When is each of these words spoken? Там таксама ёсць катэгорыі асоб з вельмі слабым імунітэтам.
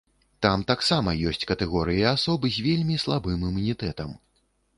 Там 0.43 0.61
таксама 0.71 1.13
ёсць 1.31 1.45
катэгорыі 1.51 2.07
асоб 2.15 2.49
з 2.57 2.67
вельмі 2.69 2.99
слабым 3.05 3.45
імунітэтам. 3.51 4.19